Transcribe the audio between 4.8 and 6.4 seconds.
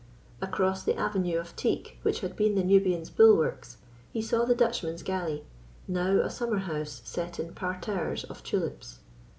galley, now a